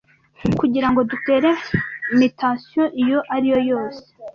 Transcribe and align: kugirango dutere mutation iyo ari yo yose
kugirango 0.59 0.99
dutere 1.11 1.49
mutation 2.17 2.87
iyo 3.03 3.19
ari 3.35 3.47
yo 3.53 3.59
yose 3.71 4.01